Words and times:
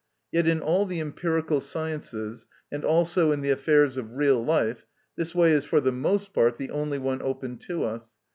Yet 0.31 0.47
in 0.47 0.61
all 0.61 0.87
the 0.87 0.99
empirical 0.99 1.61
sciences, 1.61 2.47
and 2.71 2.83
also 2.83 3.31
in 3.31 3.41
the 3.41 3.51
affairs 3.51 3.97
of 3.97 4.17
real 4.17 4.43
life, 4.43 4.87
this 5.15 5.35
way 5.35 5.51
is 5.51 5.63
for 5.65 5.79
the 5.79 5.91
most 5.91 6.33
part 6.33 6.55
the 6.57 6.71
only 6.71 6.97
one 6.97 7.21
open 7.21 7.57
to 7.67 7.83
us. 7.83 8.17